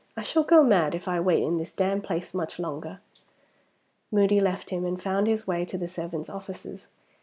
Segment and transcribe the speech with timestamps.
[0.17, 3.01] I shall go mad if I wait in this damned place much longer!"
[4.11, 6.87] Moody left him, and found his way to the servants' offices.